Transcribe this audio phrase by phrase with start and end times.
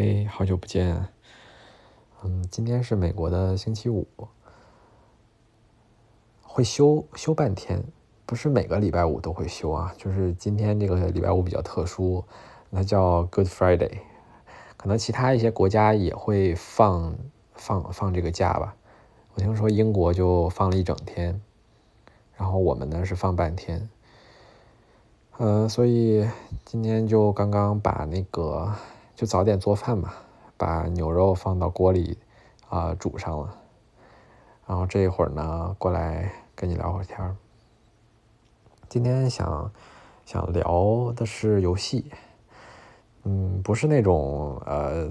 [0.00, 1.08] 嘿，好久不见。
[2.22, 4.06] 嗯，今天是美国的星期五，
[6.40, 7.82] 会休休半天，
[8.24, 12.22] 不是每个礼拜五都会休啊，就是今天这个礼拜五比较特殊，
[12.70, 13.98] 那叫 Good Friday。
[14.76, 17.16] 可能其他一些国家也会放
[17.54, 18.76] 放放这个假吧。
[19.34, 21.42] 我听说英国就放了一整天，
[22.36, 23.90] 然后我们呢是放半天。
[25.38, 26.24] 呃，所以
[26.64, 28.72] 今天就刚刚把那个
[29.18, 30.12] 就早点做饭嘛，
[30.56, 32.16] 把牛肉放到锅里
[32.68, 33.52] 啊煮上了，
[34.64, 37.34] 然后这一会儿呢过来跟你聊会儿天儿。
[38.88, 39.72] 今天想
[40.24, 42.12] 想聊的是游戏，
[43.24, 45.08] 嗯，不是那种呃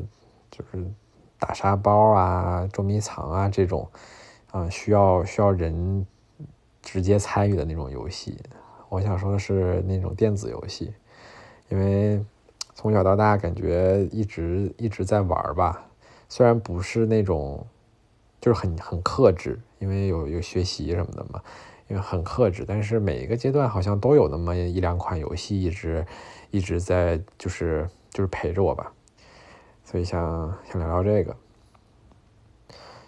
[0.50, 0.90] 就是
[1.38, 3.92] 打沙包啊、捉迷藏啊这种，
[4.52, 6.08] 啊需要需要人
[6.82, 8.42] 直接参与的那种游戏。
[8.88, 10.94] 我想说的是那种电子游戏，
[11.68, 12.24] 因为
[12.78, 15.90] 从小到大感觉一直一直在玩吧，
[16.30, 17.66] 虽然不是那种，
[18.40, 21.42] 就是很很克制，因为有有学习什么的嘛，
[21.88, 26.06] 因为很克制，但是每一个阶段好像都有那么一两款游戏一直
[26.52, 28.94] 一直在就是就是陪着我吧，
[29.84, 31.36] 所以想想聊聊这个，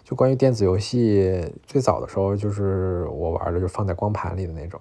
[0.02, 4.80] 就关于电子游戏，最早的时候就是我玩的就放在光盘里的那种。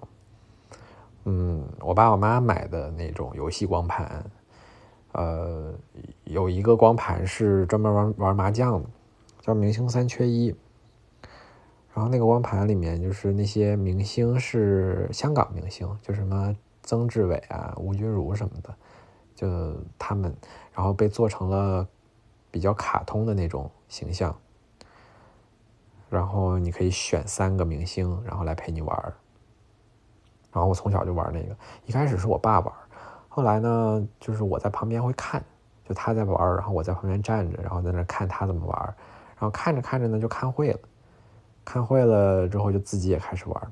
[1.26, 4.26] 嗯，我爸我妈买的那种游戏光盘，
[5.14, 5.74] 呃，
[6.24, 8.90] 有一个光盘是专门玩玩麻将的，
[9.42, 10.56] 叫明星三缺一。
[11.94, 18.74] 然后那个光盘里面就是那些明星是香港明星，就什么曾志伟啊、吴君如什么的，
[19.36, 20.34] 就他们，
[20.72, 21.88] 然后被做成了
[22.52, 24.38] 比较卡通的那种形象。
[26.10, 29.14] 然后你可以选三个明星，然后来陪你玩。
[30.52, 32.74] 然后我从小就玩那个，一开始是我爸玩，
[33.32, 35.42] 后来呢，就是我在旁边会看，
[35.88, 38.78] 就他在玩，然后我在旁边站着，然后在那看他怎么玩，
[39.38, 40.80] 然后看着看着呢就看会了，
[41.64, 43.72] 看会了之后就自己也开始玩，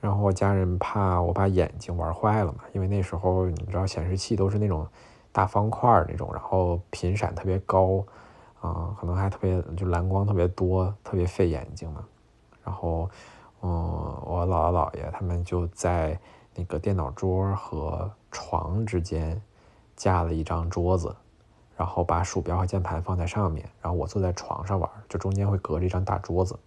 [0.00, 4.86] 然后我家人怕我把眼睛玩坏了嘛，因为那时候你知道显示器都是那种
[5.32, 8.02] 大方块那种，然后频闪特别高，
[8.60, 12.04] 啊，可能还特别就蓝光特别多，特别费眼睛嘛，
[12.64, 13.10] 然后。
[13.62, 13.68] 嗯，
[14.24, 16.18] 我姥姥姥爷他们就在
[16.54, 19.40] 那个电脑桌和床之间
[19.96, 21.14] 架了一张桌子，
[21.76, 26.58] 然后把鼠标和键盘放在上面，然后我坐在床上玩，就中间会隔着一张大桌子，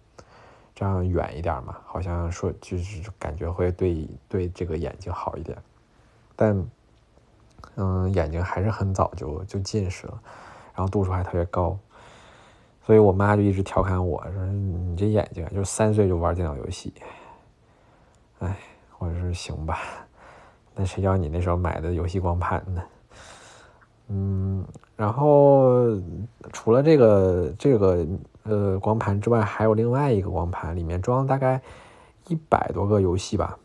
[0.74, 5.56] 这样远一点嘛，好像说就是感觉会对对这个眼睛好一点，
[6.34, 6.66] 但
[7.76, 10.20] 嗯，眼睛还是很早就就近视了，
[10.74, 11.78] 然后度数还特别高。
[12.86, 16.92] 所以我妈就一直调侃我说：“你这眼睛，就三岁就玩电脑游戏。”
[18.40, 18.54] 哎，
[19.04, 19.78] 我说行吧，
[20.74, 22.82] 那谁叫你那时候买的游戏光盘呢？
[24.08, 24.64] 嗯，
[24.96, 26.00] 然后
[26.52, 28.06] 除了这个这个
[28.42, 31.60] 呃光盘之外，还有另外一个光盘，里面装大概
[32.28, 33.58] 一百多个游戏吧，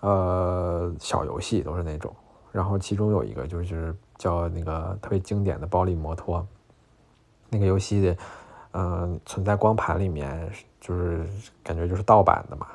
[0.00, 2.14] 呃，小游戏都是那种。
[2.50, 6.40] 然后其中有一个就是叫那个特别经典的《暴力摩托》。
[7.48, 8.16] 那个游戏，
[8.72, 11.26] 嗯，存在光盘里面，就是
[11.62, 12.66] 感觉就是盗版的嘛，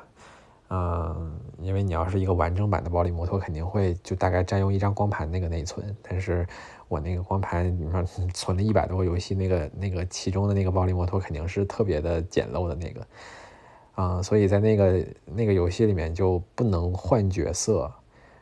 [0.70, 6.46] 嗯，因为你要是一个完整版的暴力摩托，肯定会就大概占用一张光盘那个内存，但是
[6.88, 13.06] 我那个光盘里面 存了一百多个游戏，那个那个其中的那个暴力摩托肯定是特别的简陋的那个，
[13.94, 17.90] 啊，所以在那个那个游戏里面就不能换角色，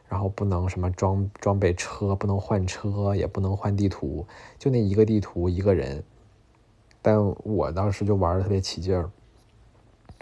[0.09, 4.27] 然后不能什么装装备车，不能换车，也不能换地图，
[4.59, 6.03] 就那一个地图一个人。
[7.01, 9.09] 但我当时就玩的特别起劲儿，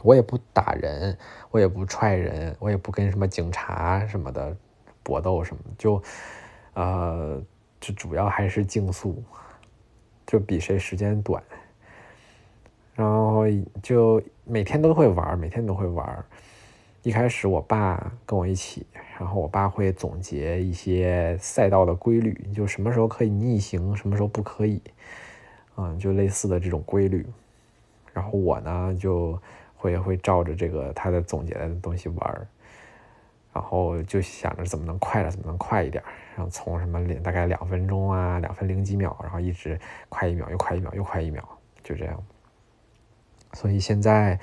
[0.03, 1.17] 我也不打人，
[1.51, 4.57] 我也不踹人，我也不跟什么警察什么的
[5.03, 6.03] 搏斗什么，就，
[6.75, 7.43] 呃，
[7.81, 9.23] 就主要还是竞速，
[10.27, 11.43] 就比谁时间短。
[12.95, 13.45] 然后
[13.83, 16.25] 就每天都会玩，每天都会玩。
[17.03, 18.87] 一开始我爸跟我一起，
[19.19, 24.81] 然后我爸会总结一些赛道的规律，就什么时候可以逆行，什么时候不可以。
[25.77, 27.27] 嗯，就类似的这种规律，
[28.13, 29.37] 然后我呢就
[29.85, 32.49] 会会照着这个他的总结的东西玩
[33.53, 36.03] 然后就想着怎么能快点，怎么能快一点，
[36.35, 39.79] 然后从什么两大概两分钟啊，两分零几秒，然后一直
[40.09, 41.47] 快一秒，又快一秒，又快一秒，
[41.83, 42.21] 就这样。
[43.53, 44.39] 所以现在，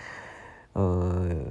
[0.76, 1.46] 嗯，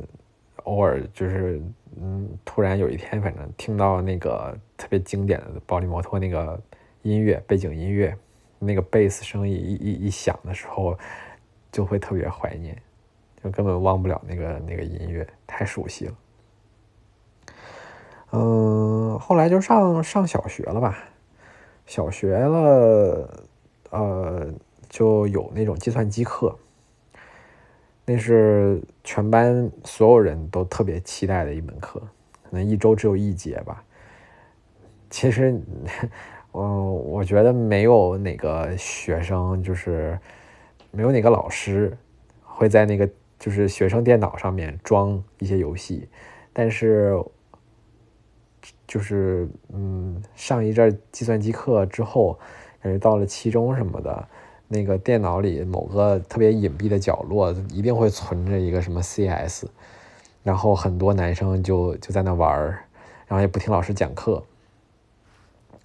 [0.65, 1.61] 偶尔就是
[2.01, 6.59] 嗯，突然有一天，反正听到那个特别经典的暴力摩托那个
[7.03, 8.17] 音乐背景音乐。
[8.63, 10.95] 那个贝斯声音一一一响的时候，
[11.73, 12.77] 就会特别怀念，
[13.43, 16.15] 就根本忘不了那个那个音乐，太熟悉了。
[18.33, 20.99] 嗯，后来就上上小学了吧？
[21.87, 23.45] 小学了，
[23.91, 24.49] 呃，
[24.89, 26.57] 就有那种计算机课，
[28.05, 31.99] 那是全班所有人都特别期待的一门课，
[32.45, 33.83] 可能一周只有一节吧。
[35.09, 35.61] 其实，
[36.53, 40.17] 我我觉得没有哪个学生，就是
[40.93, 41.99] 没有哪个老师
[42.45, 43.11] 会在那个
[43.41, 46.09] 就是学生电脑上面装一些游戏，
[46.53, 47.21] 但是。
[48.87, 52.37] 就是嗯，上一阵计算机课之后，
[52.83, 54.29] 感觉到了期中什么的，
[54.67, 59.67] 那个电脑里某个特别隐蔽的角落，一定会存着一个什么 CS，
[60.43, 62.85] 然后很多男生就就在那玩儿，
[63.29, 64.43] 然后也不听老师讲课。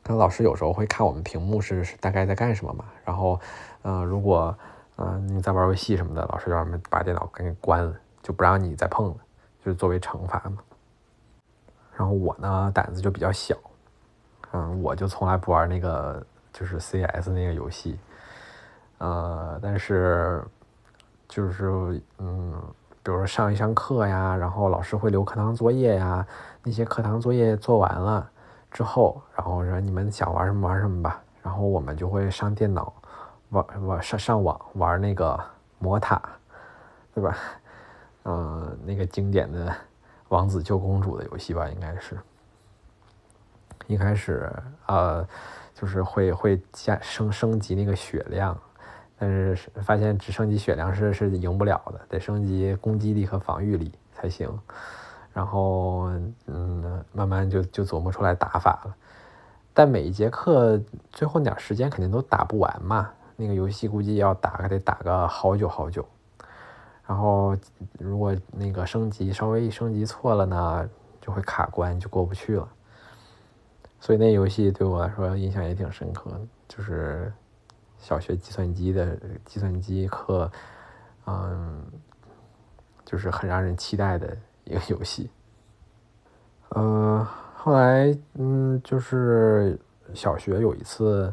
[0.07, 3.39] 那老师有时候会看我们屏幕是大概在干什么嘛，然后
[3.83, 4.57] 嗯，如果
[4.97, 9.15] 嗯你在玩游戏什么的，老师让我们把电脑赶紧关了，就不让你再碰了，
[9.63, 10.57] 就是作为惩罚嘛。
[11.97, 13.55] 然后我呢胆子就比较小，
[14.51, 17.97] 嗯，我就从来不玩那个就是 CS 那个游戏，
[18.97, 20.43] 呃，但是
[21.27, 22.53] 就是嗯，
[23.03, 26.25] 比如说上一上课呀，然后老师会留课堂作业呀，
[26.63, 28.29] 那些课堂作业做完了
[28.71, 32.93] 之后，然后说你们想玩什么玩什么吧，然后我们就会上电脑
[33.49, 35.39] 玩玩上上网玩那个
[35.79, 36.21] 魔塔，
[37.13, 37.37] 对吧？
[38.23, 39.75] 嗯，那个经典的。
[40.29, 42.17] 王子救公主的游戏吧，应该是
[43.85, 44.51] 一开始
[44.87, 45.25] 呃，
[45.75, 48.57] 就是会会加升升级那个血量，
[49.19, 54.49] 但是发现只升级血量是是赢不了的，得升级攻击力和防御力才行。
[55.31, 56.09] 然后
[56.47, 58.95] 嗯，慢慢就就琢磨出来打法了。
[59.75, 60.81] 但每一节课
[61.11, 66.05] 最后点时间肯定都打不完嘛，那个游戏估计要打还得打个好久好久。
[67.07, 67.55] 然后，
[67.99, 70.89] 如果那个升级稍微一升级错了呢，
[71.21, 72.67] 就会卡关，就过不去了。
[73.99, 76.31] 所以那游戏对我来说印象也挺深刻，
[76.67, 77.31] 就是
[77.99, 79.15] 小学计算机的
[79.45, 80.51] 计算机课，
[81.27, 81.83] 嗯，
[83.03, 85.29] 就是很让人期待的一个游戏。
[86.69, 89.79] 呃，后来嗯，就是
[90.13, 91.31] 小学有一次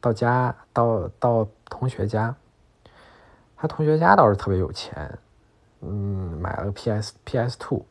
[0.00, 2.34] 到家，到到同学家。
[3.56, 5.18] 他同学家倒是特别有钱，
[5.82, 5.88] 嗯，
[6.40, 7.84] 买了个 PS PS Two。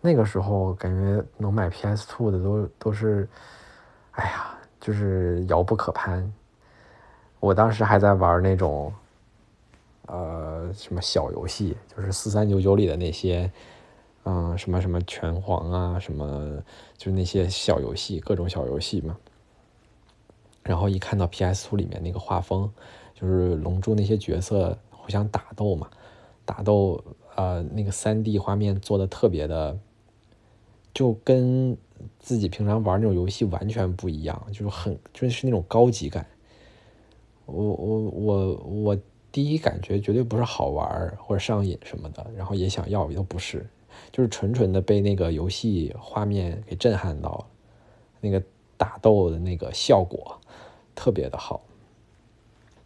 [0.00, 3.28] 那个时候感觉能买 PS Two 的都都是，
[4.12, 6.32] 哎呀，就是遥不可攀。
[7.40, 8.92] 我当时还在玩那种，
[10.06, 13.50] 呃，什么小游戏，就是四三九九里的那些，
[14.24, 16.62] 嗯，什么什么拳皇啊，什么，
[16.96, 19.16] 就那些小游戏，各种小游戏嘛。
[20.62, 22.70] 然后一看到 P.S.4 里面那个画风。
[23.12, 25.90] 就是龙珠那些角色互相打斗嘛，
[26.46, 27.04] 打斗
[27.34, 29.78] 呃那个三 D 画面做的特别的，
[30.94, 31.76] 就跟
[32.18, 36.26] 自己平常玩那种游戏完全不一样，就是很就是那种高级感。
[37.44, 38.98] 我我我我
[39.30, 43.68] 第一感觉绝对不是好玩或者上瘾什么的，然后也想要也都不是，
[44.10, 47.46] 就是纯纯的被那个游戏画面给震撼到了，
[48.22, 48.42] 那个
[48.78, 50.39] 打斗的那个效果
[50.94, 51.62] 特别的好。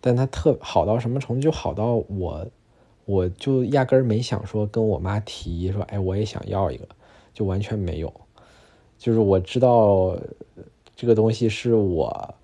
[0.00, 1.42] 但它特好到什么程度？
[1.42, 2.46] 就好到我，
[3.06, 6.86] 我就压根儿没想说跟我妈提说，哎，我也想要一个，
[7.32, 8.12] 就完全没有。
[8.98, 10.16] 就是我知道
[10.94, 12.34] 这个东西是我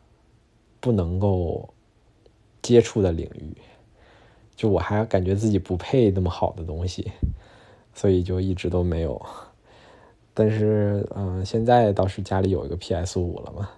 [0.80, 1.68] 不能够
[2.62, 3.54] 接触的领域，
[4.56, 7.12] 就我还感觉自己不配那么好的东西，
[7.94, 9.20] 所以就一直都没有。
[10.32, 13.68] 但是，嗯，现在倒是家里有一个 PS 五了嘛。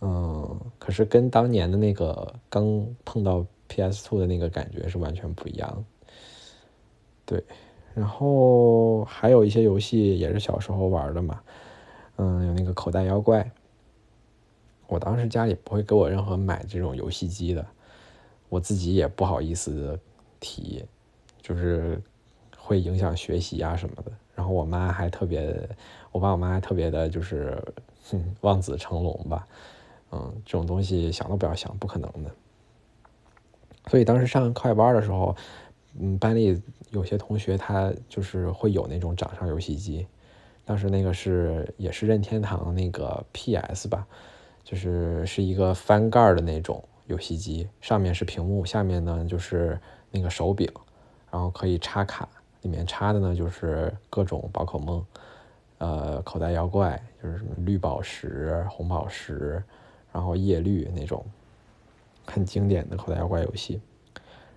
[0.00, 5.84] 嗯，可是跟当年的那个刚碰到 PS Two 的那个感觉是完全不一样。
[7.26, 7.42] 对，
[7.94, 11.40] 然后还有一些游戏也是小时候玩的嘛，
[12.16, 13.50] 嗯，有那个口袋妖怪。
[14.88, 17.64] 我当时家里不会给我任何买这种游戏机的，
[18.48, 19.96] 我自己也不好意思
[20.40, 20.84] 提，
[21.40, 22.00] 就是
[22.56, 24.10] 会影响学习啊什么的。
[24.34, 25.68] 然后我妈还特别，
[26.10, 27.62] 我爸我妈还特别的，就是
[28.40, 29.46] 望子成龙吧。
[30.12, 32.30] 嗯，这种东西想都不要想，不可能的。
[33.86, 35.34] 所以当时上课外班的时候，
[35.98, 40.06] 嗯，班里有些同学他就是会有那种掌上游戏机。
[40.64, 44.06] 当时那个是也是任天堂那个 PS 吧，
[44.62, 49.76] 就是是一个翻盖的那种游戏机，上面是屏幕，下面呢就是
[50.10, 50.70] 那个手柄，
[51.30, 52.28] 然后可以插卡，
[52.62, 55.04] 里面插的呢就是各种宝可梦，
[55.78, 59.60] 呃，口袋妖怪，就是什么绿宝石、红宝石。
[60.12, 61.24] 然后叶绿那种
[62.26, 63.80] 很经典的口袋妖怪游戏，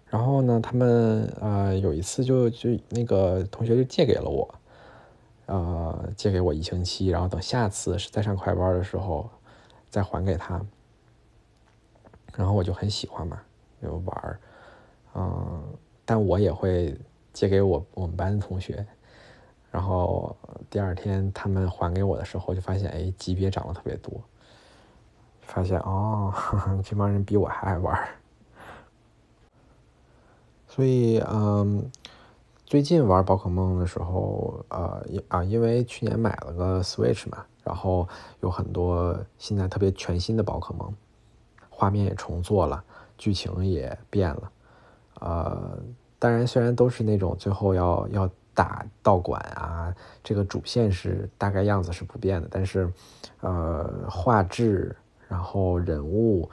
[0.08, 4.56] 然后呢，他们呃有一次就就那个同学就借给了我，
[5.48, 9.30] 呃借给我一星期，然后等下次再上快班的时候
[9.90, 10.64] 再还给他。
[12.36, 13.40] 然后我就很喜欢嘛，
[13.80, 14.40] 就玩儿，
[15.14, 15.64] 嗯，
[16.04, 16.98] 但我也会
[17.32, 18.84] 借给我我们班的同学，
[19.72, 20.36] 然后
[20.68, 24.20] 第二天他们还给我的时候，就发现哎级别涨得特别多，
[25.46, 26.34] 发现哦
[26.84, 27.98] 这帮人比我还爱玩，
[30.68, 31.90] 所以嗯。
[32.66, 38.08] 最近玩宝可梦的时候，呃，因啊，因为去年买了个 Switch 嘛，然后
[38.40, 40.92] 有很多现在特别全新的宝可梦，
[41.70, 42.84] 画面也重做了，
[43.16, 44.52] 剧情也变了，
[45.20, 45.78] 呃，
[46.18, 52.92] 当然虽然都是那种最后要要打道馆啊，这个主线是大概样子是不变的，但是，
[53.42, 54.96] 呃，画质，
[55.34, 56.50] 然后人物，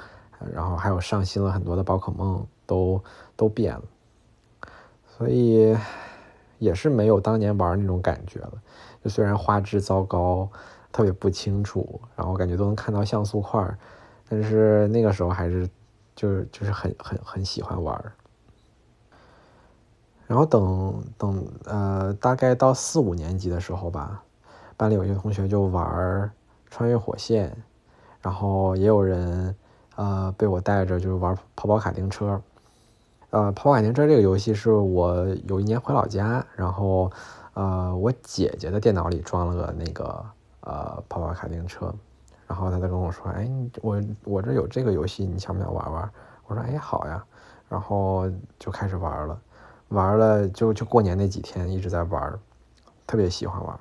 [0.53, 3.03] 然后还有上新了很多的宝可梦都
[3.37, 3.83] 都变了，
[5.07, 5.77] 所以。
[6.61, 8.53] 也是没有当年玩那种感觉了，
[9.03, 10.47] 就虽然画质糟糕，
[10.93, 13.67] 特别不清楚，然后感觉都能看到像素块，
[14.29, 15.67] 但是那个时候还是
[16.15, 18.13] 就是就是很很很喜欢玩。
[20.27, 24.23] 然后等等呃，大概到四五年级的时候吧，
[24.77, 26.31] 班里有些同学就玩
[26.69, 27.57] 穿越火线，
[28.23, 29.55] 然后也有人
[29.97, 32.41] 呃被我带着就是玩跑跑卡丁车。
[33.31, 37.09] 呃，跑跑卡丁车这个游戏是我有一年回老家，然后，
[37.55, 40.25] 呃，我姐姐的电脑里装了个那个
[40.62, 41.95] 呃跑跑卡丁车，
[42.49, 43.49] 然后她就跟我说，哎，
[43.83, 46.11] 我我这有这个游戏，你想不想玩玩？
[46.49, 47.25] 我说，哎，好呀，
[47.69, 49.41] 然后就开始玩了，
[49.91, 52.37] 玩了就就过年那几天一直在玩，
[53.07, 53.79] 特别喜欢玩，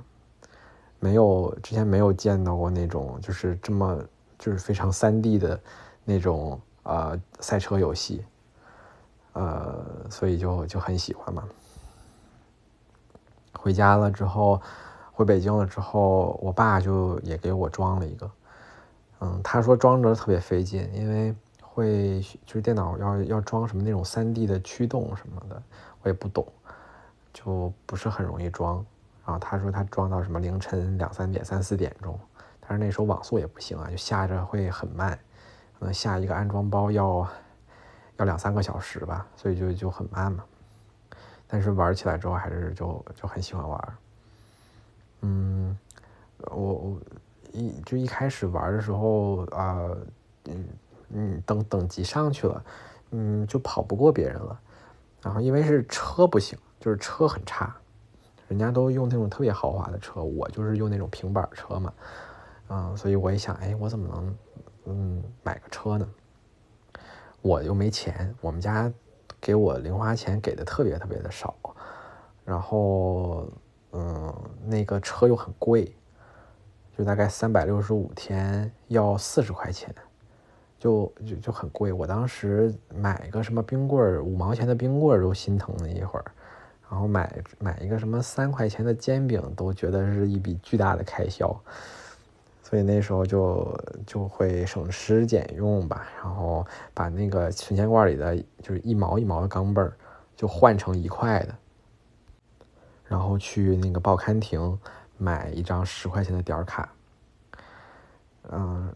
[1.00, 3.98] 没有之前没有见到过那种就是这么
[4.40, 5.60] 就是非常三 D 的
[6.04, 8.26] 那种呃赛车游戏。
[9.34, 11.48] 呃，所以就就很喜欢嘛。
[13.54, 14.60] 回家了之后，
[15.12, 18.32] 回北京了之后，我爸就也给我装了一个。
[19.20, 25.62] 嗯，他说装着特别费劲，因为会就是电脑要要装什么那种三 D 的驱动什么的，
[26.02, 26.46] 我也不懂，
[27.32, 28.84] 就不是很容易装。
[29.26, 32.20] 然后他说他装到什么凌晨两三点、三四点钟，
[32.70, 35.18] 但是那时候网速也不行啊，就下着会很慢，
[35.80, 37.28] 可能下一个安装包要。
[38.18, 40.44] 要两三个小时吧，所以就就很慢嘛。
[41.48, 43.98] 但是玩起来之后还是就就很喜欢玩。
[45.22, 45.78] 嗯，
[46.48, 47.00] 我我
[47.54, 49.88] 一就一开始玩的时候啊，
[50.50, 50.66] 嗯
[51.12, 52.62] 嗯，等等级上去了，
[53.12, 54.60] 嗯，就跑不过别人了。
[55.22, 57.74] 然后因为是车不行，就是车很差，
[58.50, 61.94] 人家都用那种特别豪华的车，我就是用那种平板车嘛。
[62.70, 64.38] 嗯，所以我一想，哎，我怎么能
[64.86, 66.08] 嗯买个车呢？
[67.42, 68.92] 我又没钱，我们家
[69.42, 71.56] 给我零花钱给的特别特别的少，
[72.46, 73.48] 然后
[73.92, 74.34] 嗯，
[74.66, 75.96] 那个车又很贵，
[76.98, 79.94] 就大概三百六十五天要四十块钱，
[80.78, 81.92] 就就就很贵。
[81.92, 86.26] 我当时买一个什么冰棍儿，五毛钱的冰棍儿都心疼了一会儿，
[86.88, 91.58] 然后买买一个什么三块钱的煎饼都觉得是一笔巨大的开销。
[92.70, 99.92] 所以那时候就就会省吃俭用吧，然后把那个存钱罐里的就是一毛一毛的钢镚儿
[100.36, 101.56] 就换成一块的，
[103.08, 104.80] 然后去那个报刊亭
[105.18, 106.88] 买一张十块钱的点儿卡，
[108.52, 108.94] 嗯，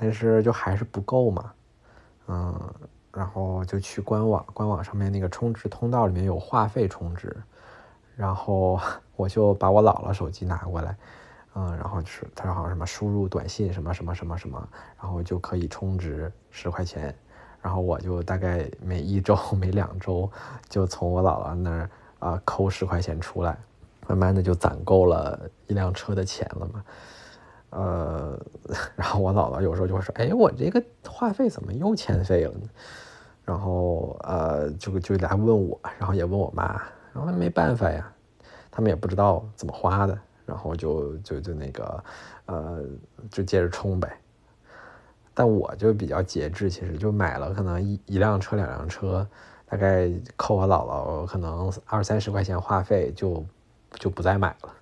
[0.00, 1.52] 但是就还是不够嘛，
[2.28, 2.74] 嗯，
[3.12, 7.36] 然后就去官网，官网上面那个充值通道里面有话费充值，
[8.16, 8.80] 然后
[9.14, 10.96] 我就把我姥姥手机拿过来。
[11.56, 14.68] 嗯，然后就是他说好像什么输入短信什么什么什么什么，
[15.00, 17.14] 然后就可以充值十块钱，
[17.62, 20.30] 然后我就大概每一周 每两周
[20.68, 23.56] 就从我姥姥那儿啊扣十块钱出来，
[24.08, 26.84] 慢慢的就攒够了一辆车的钱了嘛，
[27.70, 28.38] 呃，
[28.96, 32.68] 然后我姥姥有时候就会说，哎，我这个话费怎么又欠费了呢？
[33.44, 36.82] 然后呃就就来问我，然后也问我妈，
[37.12, 38.10] 然后没办法呀，
[38.72, 40.18] 他们也不知道怎么花的。
[40.46, 42.04] 然后就就就那个，
[42.46, 42.82] 呃，
[43.30, 44.18] 就接着充呗。
[45.32, 49.26] 但我就比较节制，其实就买了可能一一辆车、两辆车，
[49.66, 53.44] 大概扣我姥姥可能二三十块钱话费，就
[53.98, 54.72] 就不再买了，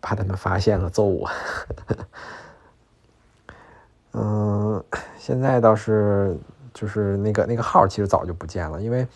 [0.00, 1.30] 怕他们发现了揍我。
[4.12, 4.82] 嗯，
[5.18, 6.38] 现在倒是
[6.72, 9.06] 就是那个那个号其实早就不见了，因为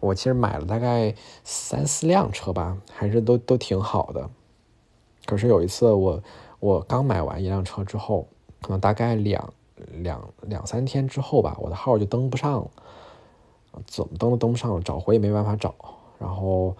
[0.00, 4.30] 我其实买了大概三四辆车吧，还是都都挺好的。
[5.26, 6.22] 可是有一次，我
[6.60, 8.26] 我刚买完一辆车之后，
[8.60, 9.52] 可能大概两
[10.02, 12.70] 两两三天之后吧，我的号就登不上了，
[13.86, 15.74] 怎么登都登不上了，找回也没办法找，
[16.18, 16.76] 然后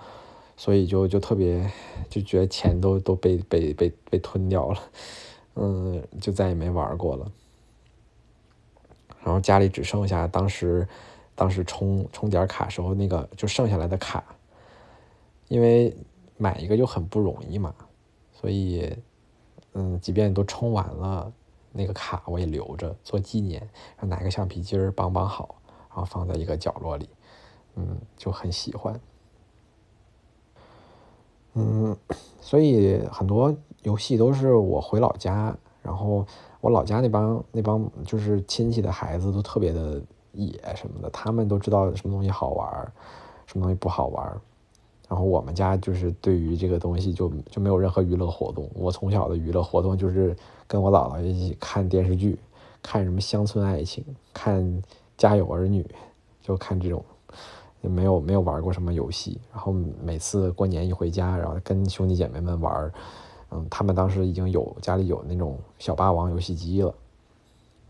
[0.57, 1.71] 所以就就特别
[2.09, 4.81] 就觉得钱都都被被被被吞掉了，
[5.57, 7.31] 嗯，就再也没玩过了。
[9.25, 10.87] 然后家里只剩下当时
[11.37, 14.25] 当时充充点卡时候那个就剩下来的卡，
[15.49, 15.97] 因为
[16.37, 17.73] 买一个就很不容易嘛，
[18.43, 18.93] 所以
[19.75, 21.33] 嗯，即便都充完了，
[21.71, 23.61] 那个卡我也留着做纪念，
[23.97, 25.55] 然后拿个橡皮筋儿绑绑好，
[25.89, 27.09] 然后放在一个角落里，
[27.77, 29.01] 嗯，就很喜欢。
[31.55, 31.97] 嗯，
[32.41, 36.27] 所以很多游戏都是我回老家，然后
[36.61, 42.93] 我老家那帮那帮就是亲戚的孩子都特别的野什么的，他们都知道什么东西好玩，
[43.47, 44.41] 什么东西不好玩。
[45.13, 48.67] 然后我们家就是对于这个东西就就没有任何娱乐活动。
[48.73, 50.35] 我从小的娱乐活动就是
[50.67, 52.39] 跟我姥姥一起看电视剧，
[52.83, 54.03] 看什么乡村爱情，
[54.33, 54.83] 看
[55.19, 55.87] 家有儿女，
[56.41, 57.05] 就看这种。
[57.83, 59.71] 没有没有玩过什么游戏，然后
[60.03, 62.91] 每次过年一回家，然后跟兄弟姐妹们玩，
[63.51, 66.95] 嗯，他们当时已经有家里有那种小霸王游戏机了，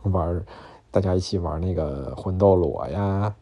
[0.02, 0.44] 玩，
[0.90, 3.32] 大家一起玩那个魂斗罗呀，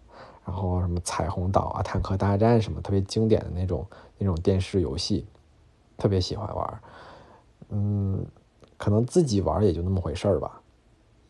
[0.50, 3.86] 然后什么彩虹岛啊、坦克大战什么特别经典的那种
[4.18, 5.24] 那种电视游戏，
[5.96, 6.80] 特别喜欢玩，
[7.68, 8.26] 嗯，
[8.76, 10.60] 可能自己玩也就那么回事儿吧，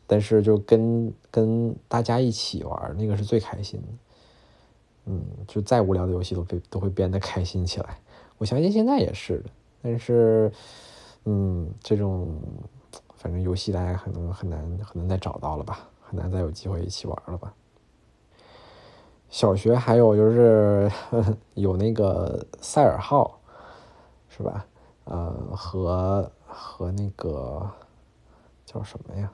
[0.07, 3.89] 但是就跟跟大家一起玩，那个是最开心的。
[5.05, 7.99] 嗯，就再无聊的游戏都被都会变得开心起来。
[8.39, 9.51] 我相信现在也是的，
[9.83, 10.51] 但是，
[11.27, 12.35] 嗯，这种
[13.17, 17.53] 反正游戏大家可能很难很难再找到了吧，很难再有机会一起玩了吧。
[19.31, 20.91] 小学还有就是
[21.55, 23.39] 有那个赛尔号，
[24.29, 24.67] 是吧？
[25.05, 27.71] 呃，和和那个
[28.67, 29.31] 叫什么呀？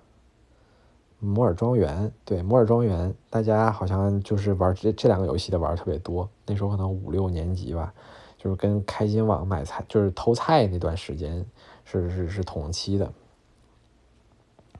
[1.18, 6.28] 摩尔庄园，对摩尔庄园，大家好像就是玩这这两个游戏的玩特别多。
[6.44, 7.94] 那时候可能五六年级吧，
[8.36, 11.44] 就是跟开心网买菜，就是偷菜那段时间
[11.84, 13.10] 是是是同期的。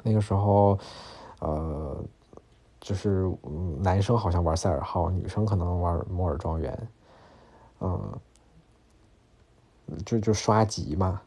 [0.03, 0.79] 那个时候，
[1.41, 2.05] 呃，
[2.81, 3.31] 就是
[3.81, 6.89] 男生好像玩赛尔号，女生可能玩摩尔庄园，
[7.81, 8.21] 嗯，
[10.05, 11.21] 就就刷级嘛，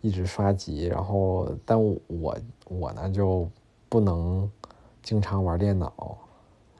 [0.00, 0.86] 一直刷级。
[0.86, 2.36] 然后，但我
[2.68, 3.48] 我呢就。
[3.88, 4.50] 不能
[5.00, 6.18] 经常玩电脑，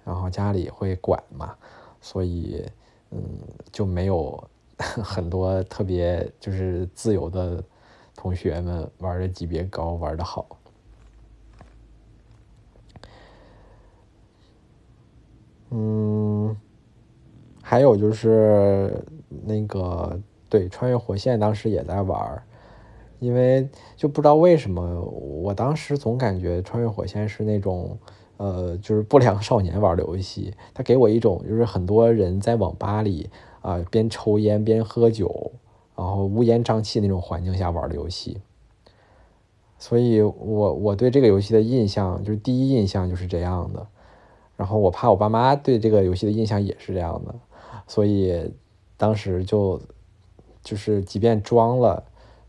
[0.04, 1.54] 然后家里会管嘛，
[2.00, 2.68] 所以
[3.10, 3.22] 嗯
[3.70, 4.42] 就没有
[4.76, 7.62] 很多特别就是自由的
[8.16, 10.44] 同学们玩的级别高，玩的好。
[15.70, 16.56] 嗯，
[17.62, 19.04] 还有就是
[19.44, 22.42] 那个对穿越火线，当时也在玩儿。
[23.18, 27.96] 因为就不知道为什么，我当时总感觉《穿越火线》是那种，
[28.36, 30.52] 呃，就是不良少年玩的游戏。
[30.74, 33.30] 它给我一种就是很多人在网吧里
[33.62, 35.50] 啊，边抽烟边喝酒，
[35.96, 38.36] 然后乌烟瘴气那种环境下玩的游戏。
[39.78, 43.86] 所以我我对这个游戏的印象就是第一印象就是这样的。
[44.56, 47.34] 然后我怕我爸妈对这个游戏的印象也是这样的，
[47.86, 48.52] 所以
[48.96, 49.80] 当时就
[50.62, 52.02] 就是即便装了。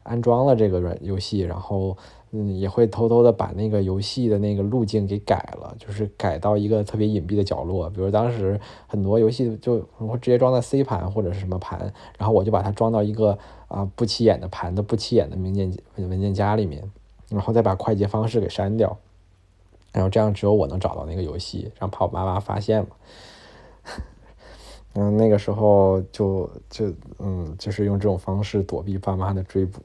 [0.09, 1.97] 安装了这个软游戏，然后
[2.31, 7.89] 嗯也会偷偷的把那个游戏的那个路径给改了，就是改到一个特别隐蔽的角落。
[7.89, 16.89] 比如当时很多游戏就我直接装在 C 盘或者是什么盘，然后我就把它装到一个啊不起眼的盘的不起眼的文件文件夹里面，
[17.27, 18.97] 然后再把快捷方式给删掉，
[19.91, 22.89] 然后这样只有我能找到那个游戏，然后怕我妈妈发现嘛。
[24.93, 29.81] 嗯，那个时候就就嗯，就是用这种方式躲避爸妈的追捕。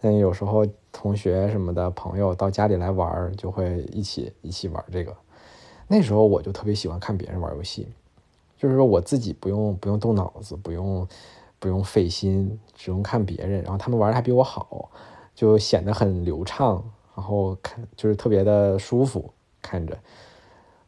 [0.00, 5.14] 但有时候同学什么的朋友到家里来玩，就会一起一起玩这个。
[5.88, 7.86] 那时候我就特别喜欢看别人玩游戏，
[8.56, 11.06] 就是说我自己不用不用动脑子，不用
[11.58, 14.90] 不用费心，只用看别人，然后他们玩的还比我好，
[15.34, 16.82] 就显得很流畅，
[17.14, 19.96] 然后看就是特别的舒服看着。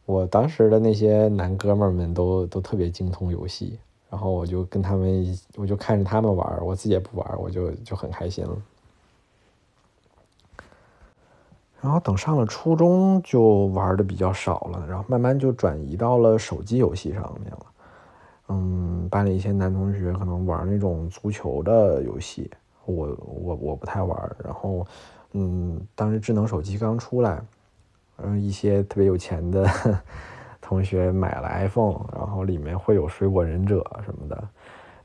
[0.05, 8.57] 我当时的那些男哥们们都都特别精通游戏，然后我就跟他们，我就看着他们玩，我自己也不玩，我就就很开心了。
[11.81, 17.67] 然后等上了初中就玩的比较少了，然后慢慢就转移到了手机游戏上面了。
[18.49, 22.51] 嗯，班里一些男同学可能玩那种足球的游戏，
[22.85, 24.37] 我我我不太玩。
[24.43, 24.87] 然后，
[25.39, 27.43] 嗯，当时智能手机刚出来。
[28.17, 29.69] 嗯，一些特别有钱的
[30.59, 34.49] 同学买了 iPhone，然后里面会有水果忍者什么的，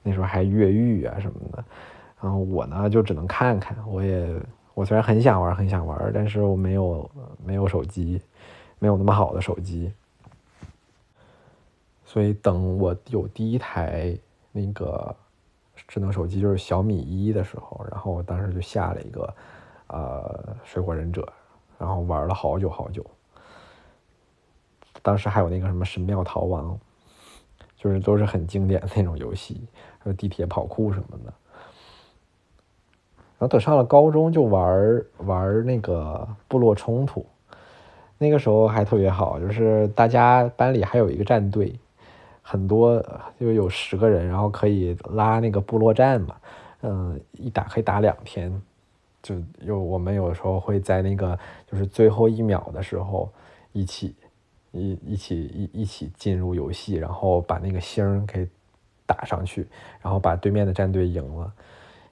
[0.02, 1.62] 那时候还越狱啊什么的。
[2.22, 4.42] 然后我呢就只能看看，我也
[4.74, 7.12] 我虽然很想玩很想玩，但是我没有
[7.46, 8.22] 没有手机，
[8.80, 9.92] 没有那么好的手机。
[12.06, 14.18] 所以等我有第一台
[14.54, 15.14] 那个
[15.86, 19.34] 智能手机，就是小米一的时候，然后我当时就下了一个
[19.92, 21.28] 呃水果忍者。
[21.78, 23.04] 然后玩了好久好久，
[25.02, 26.80] 当时还有那个什么神庙逃亡，
[27.76, 31.34] 就是都是很经典的那种游戏，还有地铁跑酷什么的。
[33.40, 37.26] 然后等上了高中就玩玩那个部落冲突，
[38.20, 41.74] 那个时候还特别好，就是大家班里还有一个战队，
[42.44, 43.04] 很多
[43.40, 46.36] 就有十个人，然后可以拉那个部落战嘛，
[46.82, 48.62] 嗯，一打可以打两天，
[49.22, 51.38] 就有我们有时候会在那个
[51.72, 53.32] 就是最后一秒的时候
[53.72, 54.16] 一起
[54.72, 58.48] 一一起一一起进入游戏，然后把那个星给
[59.06, 59.68] 打上去，
[60.02, 61.52] 然后把对面的战队赢了。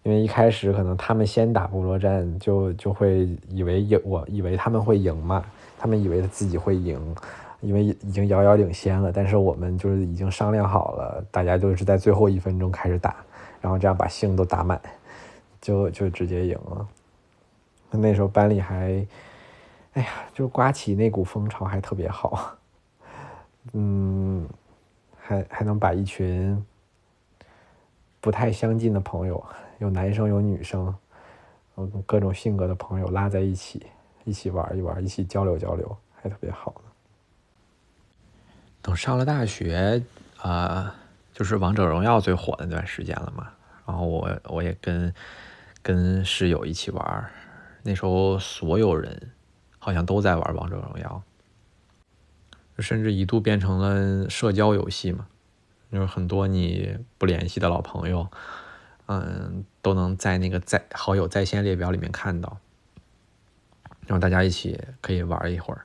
[0.03, 5.45] 因为一开始可能他们先打部落战，就就会以为赢，我以为他们会赢嘛，
[5.77, 7.15] 他们以为自己会赢，
[7.59, 9.11] 因为已经遥遥领先了。
[9.11, 13.17] 但是我们就是已经商量好了，大家就是在最后一分钟开始打，
[13.59, 14.81] 然后这样把星都打满，
[15.59, 16.87] 就就直接赢了。
[17.91, 19.05] 那时候班里还，
[19.93, 22.57] 哎呀，就刮起那股风潮还特别好，
[23.73, 24.47] 嗯，
[25.19, 26.63] 还还能把一群
[28.21, 29.43] 不太相近的朋友。
[29.79, 30.93] 有男生有女生，
[31.77, 33.87] 嗯，各种性格的朋友拉在一起，
[34.25, 36.91] 一起玩一玩，一起交流交流，还特别好呢。
[38.81, 40.03] 等上了大学，
[40.41, 40.93] 啊，
[41.33, 43.47] 就是王者荣耀最火的那段时间了嘛。
[43.85, 45.13] 然后我我也跟
[45.81, 47.31] 跟室友一起玩，
[47.83, 49.31] 那时候所有人
[49.77, 51.21] 好像都在玩王者荣耀，
[52.79, 55.27] 甚至一度变成了社交游戏嘛，
[55.91, 58.27] 就是很多你不联系的老朋友。
[59.11, 62.59] 嗯，都能在那个在好友在线列表里面看到，
[64.05, 65.81] 然后大家一起可以玩一会儿，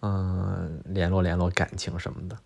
[0.00, 2.38] 嗯，联络联络感情什么的。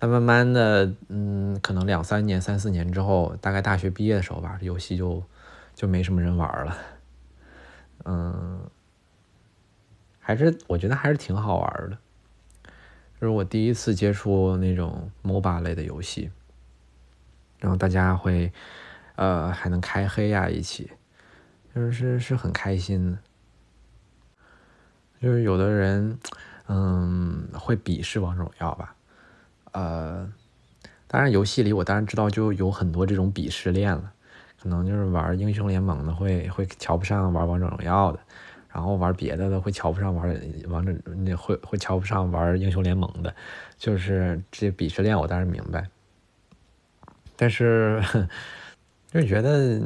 [0.00, 5.22] 那慢慢的，嗯，可能两三年、三四年之后，大概大学毕业的时候吧，游戏就
[5.76, 6.76] 就没什么人玩了。
[8.04, 8.68] 嗯，
[10.18, 11.98] 还是我觉得还是挺好玩的，
[13.20, 16.30] 就是我第一次接触那种 MOBA 类的游戏，
[17.58, 18.52] 然后大家会。
[19.20, 20.92] 呃，还能开黑呀，一起，
[21.74, 23.18] 就是是是很开心的。
[25.20, 26.16] 就是有的人，
[26.68, 28.94] 嗯，会鄙视王者荣耀吧？
[29.72, 30.32] 呃，
[31.08, 34.12] 当然游戏里我当然知道，就有很多这种鄙视链了。
[34.62, 38.18] 可能就是玩英雄联盟的会会瞧不上玩王者荣耀的，
[38.68, 40.28] 然后玩别的的会瞧不上玩
[40.68, 43.34] 王者，那会会瞧不上玩英雄联盟的。
[43.76, 45.88] 就是这鄙视链，我当然明白，
[47.36, 48.02] 但是。
[49.10, 49.80] 就觉得，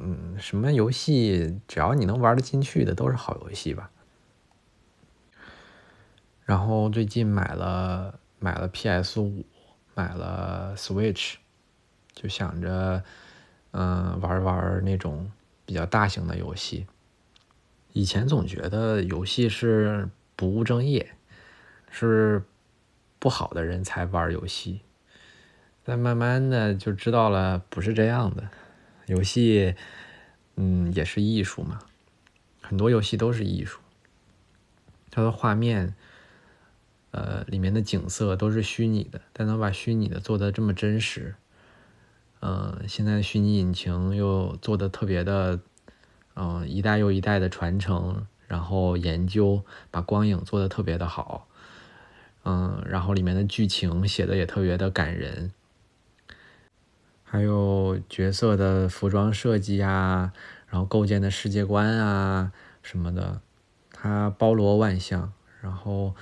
[0.00, 3.88] 嗯，什么游戏只要你能玩得进去的都是好游戏吧。
[6.44, 9.46] 然后最近买了买了 PS 五，
[9.94, 11.34] 买了 Switch，
[12.14, 13.00] 就想着，
[13.76, 15.28] 嗯，玩玩那种
[15.66, 16.86] 比较大型的游戏。
[17.92, 21.16] 以前总觉得游戏是不务正业，
[21.90, 22.44] 是
[23.18, 24.82] 不好的人才玩游戏，
[25.82, 28.48] 但慢慢的就知道了不是这样的。
[29.06, 29.74] 游戏，
[30.54, 31.80] 嗯，也是艺术嘛，
[32.62, 33.80] 很多游戏都是艺术。
[35.10, 35.96] 它的画面，
[37.10, 41.34] 呃，里面的景色都是虚拟的，但能把虚拟的做的这么真实，
[42.46, 45.60] 嗯，现在虚拟引擎又做的特别的，
[46.36, 51.48] 嗯，一代又一代的传承，然后研究，把光影做的特别的好，
[52.44, 55.52] 嗯，然后里面的剧情写的也特别的感人。
[57.22, 60.34] 还有角色的服装设计啊，
[60.68, 62.52] 然后构建的世界观啊
[62.82, 63.40] 什么的，
[63.90, 66.14] 它包罗万象，然后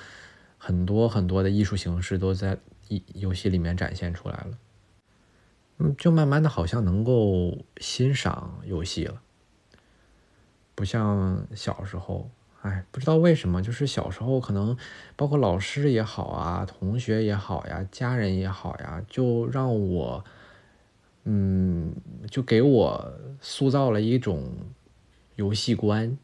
[0.56, 4.56] 很多很多的艺术形式都在游游戏里面展现出来了。
[5.96, 9.22] 就慢慢的好像能够欣赏游戏了，
[10.74, 12.30] 不像小时候，
[12.62, 14.76] 哎，不知道为什么，就是小时候可能
[15.16, 20.24] 包括老师也好啊，同学也好呀，家人也好呀，就让我。
[21.24, 21.94] 嗯，
[22.28, 24.52] 就给我塑造了一种
[25.36, 26.18] 游戏观，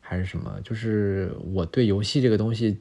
[0.00, 0.60] 还是什么？
[0.64, 2.80] 就是我对游戏这个东西，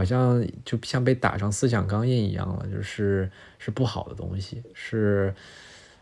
[0.00, 5.34] 好像就像被打上思想钢印一样了，就是是不好的东西，是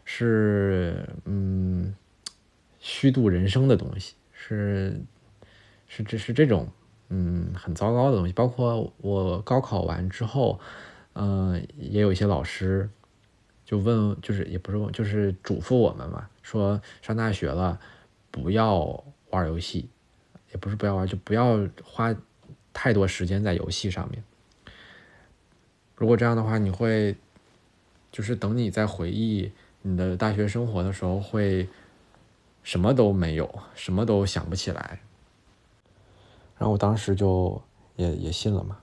[0.04, 1.92] 是嗯
[2.78, 5.00] 虚度人生的东西，是
[5.88, 6.68] 是这是这种
[7.08, 8.32] 嗯很糟糕的东西。
[8.32, 10.60] 包括我高考完之后，
[11.14, 12.88] 嗯，也有一些老师。
[13.64, 17.78] 就问，就是也不是问，就是嘱咐我们嘛，说上大学了，
[18.30, 19.90] 不要玩游戏，
[20.52, 22.14] 也不是不要玩，就不要花
[22.80, 24.22] 太多时间在游戏上面。
[25.96, 27.16] 如果这样的话，你会，
[28.12, 29.50] 就是等你在回忆
[29.82, 31.68] 你的大学生活的时候，会
[32.62, 35.00] 什么都没有，什么都想不起来。
[36.56, 37.60] 然后我当时就
[37.96, 38.78] 也也信了嘛，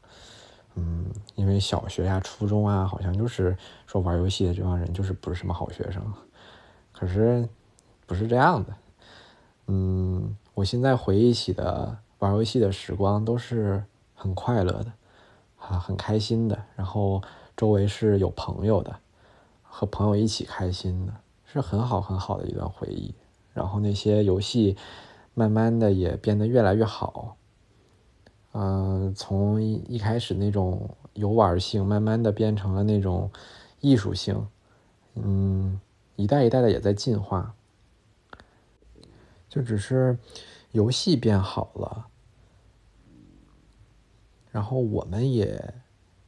[0.75, 3.55] 嗯，因为小学呀、初中啊，好像就是
[3.87, 6.03] 说玩游戏的这帮人就是不是什么好学生。
[6.91, 7.47] 可是
[8.05, 8.75] 不是这样的。
[9.67, 14.93] 嗯，我现在回忆起的玩游戏的时光都是很快乐的，
[15.59, 16.63] 啊，很开心的。
[16.75, 17.21] 然后
[17.55, 18.95] 周围是有朋友的，
[19.61, 21.13] 和朋友一起开心的，
[21.45, 23.13] 是很好很好的一段回忆。
[23.53, 24.75] 然后那些游戏
[25.33, 27.37] 慢慢的也变得越来越好，
[28.53, 33.31] 嗯，从一开始那种游玩性，慢慢的变成了那种
[33.79, 34.47] 艺术性，
[35.15, 35.79] 嗯，
[36.15, 37.53] 一代一代的也在进化。
[39.47, 40.17] 就只是
[40.75, 42.07] 游戏变好了，
[44.51, 45.73] 然后我们也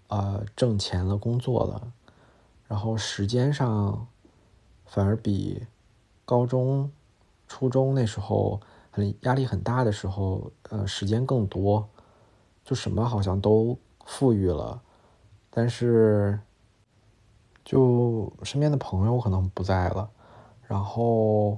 [0.08, 1.92] 呃挣钱了，工作了，
[2.66, 4.08] 然后时间上
[4.86, 5.68] 反而比
[6.24, 6.90] 高中、
[7.46, 11.90] 初中那时候很压力很大的时候，呃，时间更多，
[12.64, 14.82] 就什么好像都富裕了，
[15.50, 16.40] 但是
[17.66, 20.10] 就身边的朋友可能不在了，
[20.66, 21.58] 然后。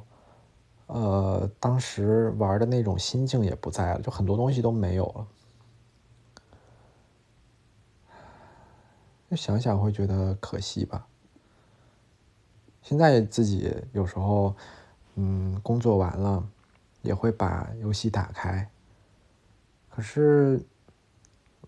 [0.90, 5.28] 呃，当时玩的那种心境也不在了，就很多东西都没有了。
[9.30, 11.06] 就想想会觉得可惜吧。
[12.82, 14.56] 现在自己有时候，
[15.14, 16.44] 嗯，工作完了
[17.04, 18.68] 也会把游戏打开，
[19.92, 20.60] 可是，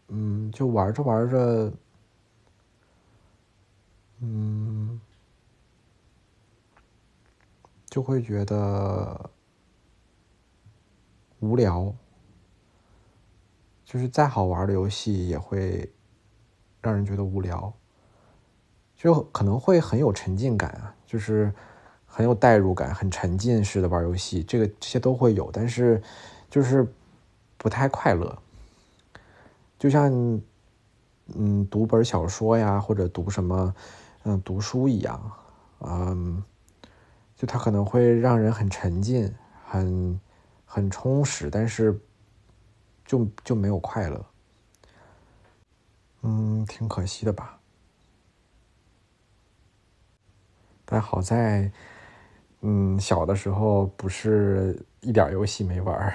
[0.07, 1.71] 嗯，就玩着玩着，
[4.19, 4.99] 嗯。
[7.91, 9.29] 就会觉得
[11.41, 11.93] 无聊，
[13.83, 15.91] 就是再好玩的游戏也会
[16.79, 17.73] 让人觉得无聊，
[18.95, 21.53] 就可能会很有沉浸感啊，就是
[22.05, 26.01] 很有代入感，很沉浸式的玩游戏，这个这些都会有，但是
[26.49, 26.87] 就是
[27.57, 28.41] 不太快乐，
[29.77, 30.09] 就像
[31.35, 33.75] 嗯读本小说呀，或者读什么
[34.23, 35.31] 嗯读书一样，
[35.81, 36.41] 嗯。
[37.41, 39.33] 就它可能会让人很沉浸，
[39.65, 40.21] 很
[40.63, 41.99] 很充实，但是
[43.03, 44.25] 就就没有快乐，
[46.21, 47.59] 嗯，挺可惜的吧。
[50.85, 51.71] 但好在，
[52.59, 56.13] 嗯，小的时候不是一点游戏没玩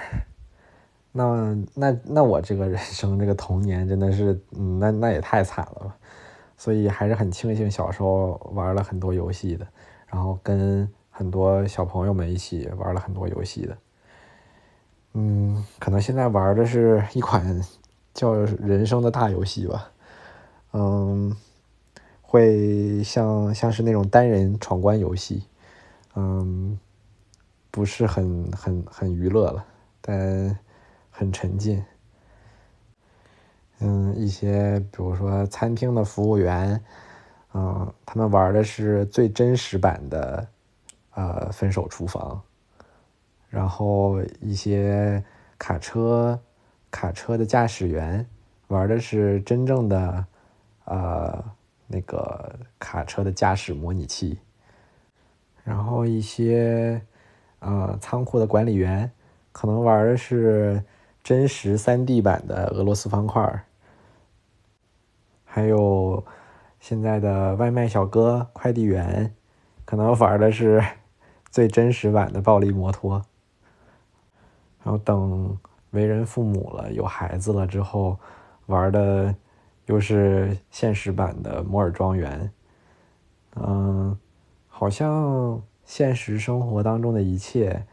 [1.11, 5.97] 那那那我这个人生这个童年真的是，嗯，那那也太惨了吧。
[6.55, 9.67] 所以还是很庆幸小时候玩了很多游戏的，
[10.07, 10.89] 然后跟。
[11.17, 13.77] 很多小朋友们一起玩了很多游戏的，
[15.13, 17.59] 嗯，可能现在玩的是一款
[18.13, 19.89] 叫《人生的大游戏》吧，
[20.73, 21.35] 嗯，
[22.21, 25.41] 会像像是那种单人闯关游戏，
[26.13, 26.79] 嗯，
[27.71, 29.65] 不是很很很娱乐了，
[29.99, 30.59] 但
[31.09, 31.83] 很沉浸，
[33.79, 36.79] 嗯，一些比如说餐厅的服务员，
[37.55, 40.47] 嗯，他们玩的是最真实版的。
[41.17, 42.39] 呃，分手厨房，
[43.49, 45.23] 然后一些
[45.57, 46.39] 卡车，
[46.91, 48.23] 卡车的驾驶员
[48.67, 50.25] 玩的是真正的，
[50.85, 51.43] 呃，
[51.87, 54.37] 那个卡车的驾驶模拟器，
[55.63, 57.01] 然后一些
[57.61, 59.11] 呃仓库的管理员
[59.51, 60.83] 可能玩的是
[61.23, 63.65] 真实三 D 版的俄罗斯方块，
[65.43, 66.23] 还有
[66.79, 69.33] 现在的外卖小哥、快递员
[69.83, 70.79] 可能玩的是。
[71.49, 73.23] 最真实版的暴力摩托，
[74.83, 75.57] 然后等
[75.91, 78.19] 为人父母了、有孩子了之后，
[78.67, 79.33] 玩的
[79.85, 82.51] 又是现实版的摩尔庄园。
[83.55, 84.15] 嗯，
[84.67, 87.87] 好像现实生活当中的一切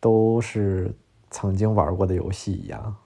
[0.00, 0.94] 都是
[1.30, 2.96] 曾经玩过的游戏一样，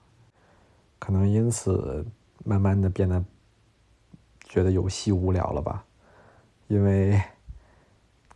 [0.99, 2.05] 可能因此
[2.45, 3.25] 慢慢的变得
[4.45, 5.83] 觉得游戏无聊了吧，
[6.67, 7.21] 因为。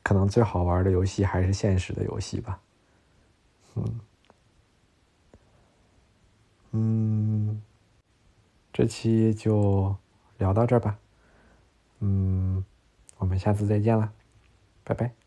[0.05, 2.59] 可能最好玩的游戏还是现实的游戏吧，
[3.73, 3.99] 嗯，
[6.73, 7.61] 嗯，
[8.71, 9.95] 这期就
[10.37, 10.95] 聊到这儿吧，
[12.01, 12.63] 嗯，
[13.17, 14.13] 我们下次再见了，
[14.83, 15.24] 拜拜。